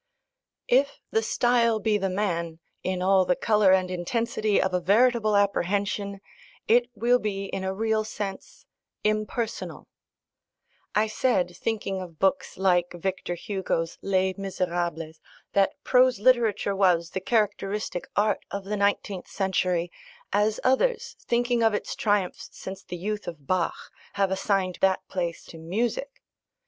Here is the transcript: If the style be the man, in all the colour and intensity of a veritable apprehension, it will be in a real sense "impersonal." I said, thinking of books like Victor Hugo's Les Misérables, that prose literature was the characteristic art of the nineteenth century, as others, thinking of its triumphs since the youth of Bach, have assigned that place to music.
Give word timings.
If 0.67 0.99
the 1.11 1.21
style 1.21 1.79
be 1.79 1.99
the 1.99 2.09
man, 2.09 2.57
in 2.81 3.03
all 3.03 3.23
the 3.23 3.35
colour 3.35 3.71
and 3.71 3.91
intensity 3.91 4.59
of 4.59 4.73
a 4.73 4.79
veritable 4.79 5.35
apprehension, 5.37 6.21
it 6.67 6.89
will 6.95 7.19
be 7.19 7.45
in 7.45 7.63
a 7.63 7.71
real 7.71 8.03
sense 8.03 8.65
"impersonal." 9.03 9.87
I 10.95 11.05
said, 11.05 11.55
thinking 11.55 12.01
of 12.01 12.17
books 12.17 12.57
like 12.57 12.93
Victor 12.93 13.35
Hugo's 13.35 13.99
Les 14.01 14.33
Misérables, 14.33 15.19
that 15.53 15.73
prose 15.83 16.19
literature 16.19 16.75
was 16.75 17.11
the 17.11 17.21
characteristic 17.21 18.07
art 18.15 18.43
of 18.49 18.63
the 18.63 18.77
nineteenth 18.77 19.27
century, 19.27 19.91
as 20.33 20.59
others, 20.63 21.15
thinking 21.27 21.61
of 21.61 21.75
its 21.75 21.95
triumphs 21.95 22.49
since 22.53 22.81
the 22.83 22.97
youth 22.97 23.27
of 23.27 23.45
Bach, 23.45 23.91
have 24.13 24.31
assigned 24.31 24.79
that 24.81 25.07
place 25.09 25.45
to 25.45 25.59
music. 25.59 26.23